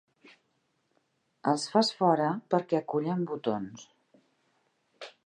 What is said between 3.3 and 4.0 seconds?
botons.